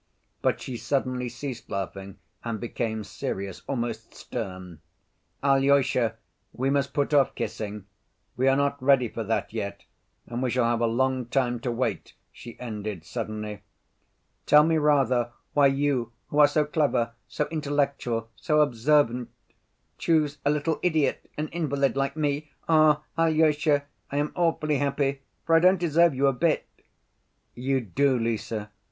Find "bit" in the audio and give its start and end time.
26.33-26.67